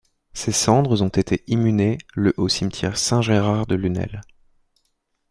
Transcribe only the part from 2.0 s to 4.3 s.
le au cimetière Saint-Gérard de Lunel.